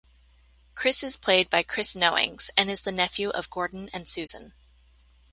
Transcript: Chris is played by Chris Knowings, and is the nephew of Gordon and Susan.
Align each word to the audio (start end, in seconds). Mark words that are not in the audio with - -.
Chris 0.73 1.03
is 1.03 1.15
played 1.15 1.47
by 1.47 1.61
Chris 1.61 1.95
Knowings, 1.95 2.49
and 2.57 2.71
is 2.71 2.81
the 2.81 2.91
nephew 2.91 3.29
of 3.29 3.51
Gordon 3.51 3.87
and 3.93 4.07
Susan. 4.07 4.53